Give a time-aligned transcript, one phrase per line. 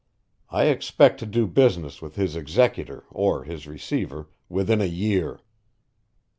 [0.49, 5.41] I expect to do business with his executor or his receiver within a year."